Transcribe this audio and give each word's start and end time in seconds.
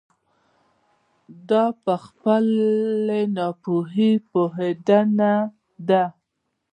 دا 1.49 1.65
په 1.83 1.93
خپلې 2.05 3.21
ناپوهي 3.35 4.11
پوهېدنه 4.31 5.33
ده. 5.87 6.03